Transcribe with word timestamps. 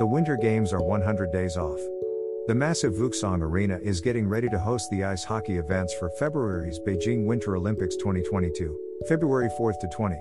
The 0.00 0.06
Winter 0.06 0.38
Games 0.38 0.72
are 0.72 0.82
100 0.82 1.30
days 1.30 1.58
off. 1.58 1.78
The 2.46 2.54
massive 2.54 2.94
Wukesong 2.94 3.42
Arena 3.42 3.78
is 3.82 4.00
getting 4.00 4.26
ready 4.26 4.48
to 4.48 4.58
host 4.58 4.90
the 4.90 5.04
ice 5.04 5.24
hockey 5.24 5.58
events 5.58 5.92
for 5.92 6.08
February's 6.18 6.80
Beijing 6.80 7.26
Winter 7.26 7.54
Olympics 7.54 7.96
2022, 7.96 8.78
February 9.06 9.50
4th 9.58 9.78
to 9.80 9.88
20. 9.88 10.16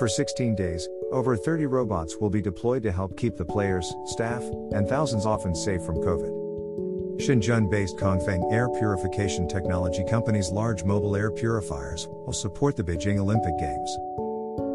For 0.00 0.08
16 0.08 0.56
days, 0.56 0.88
over 1.12 1.36
30 1.36 1.66
robots 1.66 2.16
will 2.16 2.28
be 2.28 2.42
deployed 2.42 2.82
to 2.82 2.90
help 2.90 3.16
keep 3.16 3.36
the 3.36 3.44
players, 3.44 3.94
staff, 4.06 4.42
and 4.72 4.88
thousands 4.88 5.26
often 5.26 5.54
safe 5.54 5.84
from 5.84 5.98
COVID. 5.98 7.20
Shenzhen 7.20 7.70
based 7.70 7.96
Kongfeng 7.98 8.52
Air 8.52 8.68
Purification 8.68 9.46
Technology 9.46 10.04
Company's 10.10 10.50
large 10.50 10.82
mobile 10.82 11.14
air 11.14 11.30
purifiers 11.30 12.08
will 12.08 12.32
support 12.32 12.74
the 12.76 12.82
Beijing 12.82 13.18
Olympic 13.18 13.56
Games. 13.60 13.96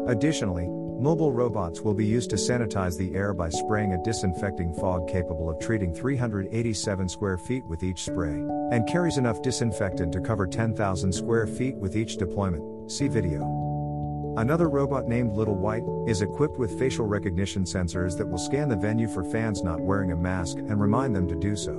Additionally, 0.08 0.66
mobile 1.00 1.32
robots 1.32 1.80
will 1.80 1.94
be 1.94 2.04
used 2.04 2.28
to 2.28 2.36
sanitize 2.36 2.98
the 2.98 3.14
air 3.14 3.32
by 3.32 3.48
spraying 3.48 3.94
a 3.94 4.02
disinfecting 4.02 4.74
fog 4.74 5.08
capable 5.08 5.48
of 5.48 5.58
treating 5.58 5.94
387 5.94 7.08
square 7.08 7.38
feet 7.38 7.64
with 7.66 7.82
each 7.82 8.02
spray, 8.02 8.44
and 8.70 8.86
carries 8.86 9.16
enough 9.16 9.40
disinfectant 9.40 10.12
to 10.12 10.20
cover 10.20 10.46
10,000 10.46 11.10
square 11.10 11.46
feet 11.46 11.74
with 11.76 11.96
each 11.96 12.18
deployment. 12.18 12.92
See 12.92 13.08
video. 13.08 13.40
Another 14.36 14.68
robot 14.68 15.08
named 15.08 15.32
Little 15.32 15.56
White 15.56 15.84
is 16.06 16.20
equipped 16.20 16.58
with 16.58 16.78
facial 16.78 17.06
recognition 17.06 17.64
sensors 17.64 18.16
that 18.18 18.28
will 18.28 18.38
scan 18.38 18.68
the 18.68 18.76
venue 18.76 19.08
for 19.08 19.24
fans 19.24 19.62
not 19.62 19.80
wearing 19.80 20.12
a 20.12 20.16
mask 20.16 20.58
and 20.58 20.80
remind 20.80 21.16
them 21.16 21.26
to 21.28 21.34
do 21.34 21.56
so. 21.56 21.72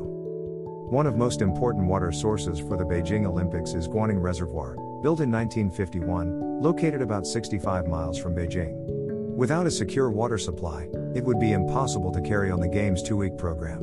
One 0.89 1.05
of 1.05 1.15
most 1.15 1.41
important 1.41 1.85
water 1.85 2.11
sources 2.11 2.59
for 2.59 2.75
the 2.75 2.83
Beijing 2.83 3.25
Olympics 3.25 3.73
is 3.73 3.87
Guanting 3.87 4.21
Reservoir, 4.21 4.75
built 5.01 5.21
in 5.21 5.31
1951, 5.31 6.59
located 6.59 7.01
about 7.01 7.25
65 7.25 7.87
miles 7.87 8.17
from 8.17 8.35
Beijing. 8.35 9.00
Without 9.41 9.65
a 9.65 9.71
secure 9.71 10.11
water 10.11 10.37
supply, 10.37 10.87
it 11.15 11.23
would 11.23 11.39
be 11.39 11.53
impossible 11.53 12.11
to 12.11 12.21
carry 12.21 12.51
on 12.51 12.59
the 12.59 12.67
game's 12.67 13.01
two-week 13.01 13.39
program. 13.39 13.79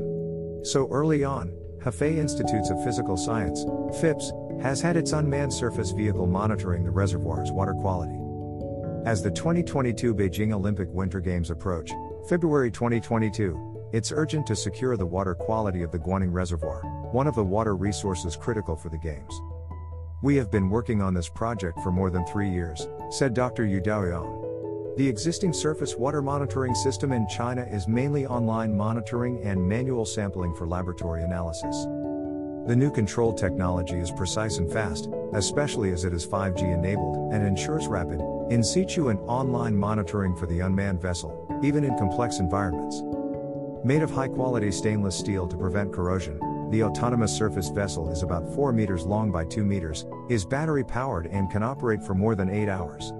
So 0.62 0.86
early 0.88 1.24
on, 1.24 1.52
Hefei 1.82 2.16
Institutes 2.16 2.70
of 2.70 2.84
Physical 2.84 3.16
Science, 3.16 3.64
FIPS, 4.00 4.30
has 4.62 4.80
had 4.80 4.96
its 4.96 5.12
unmanned 5.12 5.52
surface 5.52 5.90
vehicle 5.90 6.28
monitoring 6.28 6.84
the 6.84 6.92
reservoir's 6.92 7.50
water 7.50 7.74
quality. 7.74 8.16
As 9.04 9.20
the 9.20 9.32
2022 9.32 10.14
Beijing 10.14 10.52
Olympic 10.52 10.86
Winter 10.92 11.18
Games 11.18 11.50
approach, 11.50 11.90
February 12.28 12.70
2022, 12.70 13.90
it's 13.92 14.12
urgent 14.12 14.46
to 14.46 14.54
secure 14.54 14.96
the 14.96 15.06
water 15.06 15.34
quality 15.34 15.82
of 15.82 15.90
the 15.90 15.98
Guanting 15.98 16.32
Reservoir, 16.32 16.82
one 17.10 17.26
of 17.26 17.34
the 17.34 17.42
water 17.42 17.74
resources 17.74 18.36
critical 18.36 18.76
for 18.76 18.90
the 18.90 18.98
Games. 18.98 19.34
We 20.22 20.36
have 20.36 20.52
been 20.52 20.70
working 20.70 21.02
on 21.02 21.14
this 21.14 21.28
project 21.28 21.80
for 21.80 21.90
more 21.90 22.10
than 22.10 22.24
three 22.26 22.48
years, 22.48 22.86
said 23.10 23.34
Dr. 23.34 23.66
Yu 23.66 23.80
Daoyong. 23.80 24.47
The 24.98 25.06
existing 25.06 25.52
surface 25.52 25.94
water 25.94 26.20
monitoring 26.20 26.74
system 26.74 27.12
in 27.12 27.28
China 27.28 27.62
is 27.70 27.86
mainly 27.86 28.26
online 28.26 28.76
monitoring 28.76 29.40
and 29.44 29.64
manual 29.64 30.04
sampling 30.04 30.52
for 30.56 30.66
laboratory 30.66 31.22
analysis. 31.22 31.84
The 32.66 32.74
new 32.74 32.90
control 32.90 33.32
technology 33.32 33.94
is 33.94 34.10
precise 34.10 34.58
and 34.58 34.68
fast, 34.68 35.08
especially 35.34 35.92
as 35.92 36.04
it 36.04 36.12
is 36.12 36.26
5G 36.26 36.74
enabled 36.74 37.32
and 37.32 37.46
ensures 37.46 37.86
rapid, 37.86 38.20
in 38.50 38.64
situ 38.64 39.10
and 39.10 39.20
online 39.20 39.76
monitoring 39.76 40.34
for 40.34 40.46
the 40.46 40.58
unmanned 40.58 41.00
vessel, 41.00 41.46
even 41.62 41.84
in 41.84 41.96
complex 41.96 42.40
environments. 42.40 43.00
Made 43.84 44.02
of 44.02 44.10
high 44.10 44.26
quality 44.26 44.72
stainless 44.72 45.16
steel 45.16 45.46
to 45.46 45.56
prevent 45.56 45.92
corrosion, 45.92 46.40
the 46.72 46.82
autonomous 46.82 47.30
surface 47.30 47.68
vessel 47.68 48.10
is 48.10 48.24
about 48.24 48.52
4 48.52 48.72
meters 48.72 49.06
long 49.06 49.30
by 49.30 49.44
2 49.44 49.64
meters, 49.64 50.06
is 50.28 50.44
battery 50.44 50.82
powered, 50.82 51.28
and 51.28 51.48
can 51.52 51.62
operate 51.62 52.02
for 52.02 52.16
more 52.16 52.34
than 52.34 52.50
8 52.50 52.68
hours. 52.68 53.12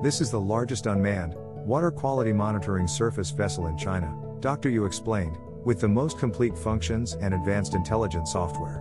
This 0.00 0.20
is 0.20 0.30
the 0.30 0.38
largest 0.38 0.86
unmanned, 0.86 1.34
water 1.66 1.90
quality 1.90 2.32
monitoring 2.32 2.86
surface 2.86 3.32
vessel 3.32 3.66
in 3.66 3.76
China, 3.76 4.16
Dr. 4.38 4.68
Yu 4.68 4.84
explained, 4.84 5.36
with 5.64 5.80
the 5.80 5.88
most 5.88 6.20
complete 6.20 6.56
functions 6.56 7.14
and 7.14 7.34
advanced 7.34 7.74
intelligent 7.74 8.28
software. 8.28 8.80